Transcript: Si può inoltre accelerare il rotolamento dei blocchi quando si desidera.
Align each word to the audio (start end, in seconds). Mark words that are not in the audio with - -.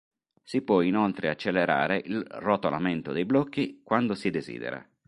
Si 0.41 0.63
può 0.63 0.81
inoltre 0.81 1.29
accelerare 1.29 2.01
il 2.03 2.25
rotolamento 2.27 3.11
dei 3.11 3.23
blocchi 3.23 3.81
quando 3.83 4.15
si 4.15 4.31
desidera. 4.31 4.83